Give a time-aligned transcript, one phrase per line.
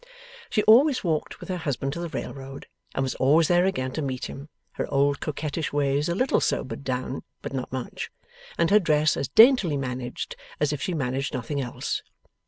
[0.49, 2.65] She always walked with her husband to the railroad,
[2.95, 6.83] and was always there again to meet him; her old coquettish ways a little sobered
[6.83, 8.09] down (but not much),
[8.57, 12.01] and her dress as daintily managed as if she managed nothing else.